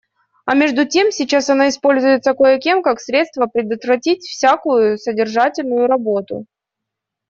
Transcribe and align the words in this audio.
А 0.45 0.55
между 0.55 0.87
тем 0.87 1.11
сейчас 1.11 1.51
она 1.51 1.69
используется 1.69 2.33
кое-кем 2.33 2.81
как 2.81 2.99
средство 2.99 3.45
предотвратить 3.45 4.23
всякую 4.23 4.97
содержательную 4.97 5.85
работу. 5.85 6.47